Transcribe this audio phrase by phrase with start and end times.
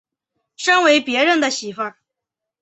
[0.55, 1.93] 身为別人的媳妇